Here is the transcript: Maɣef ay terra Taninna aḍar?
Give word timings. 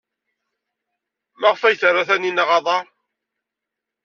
Maɣef 1.39 1.61
ay 1.63 1.75
terra 1.81 2.03
Taninna 2.07 2.45
aḍar? 2.57 2.85